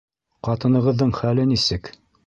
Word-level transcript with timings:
Ҡатынығыҙҙың 0.47 1.15
хәле 1.21 1.49
нисек? 1.55 1.97